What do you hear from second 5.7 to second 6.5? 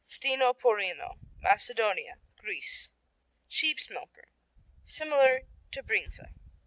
to Brinza.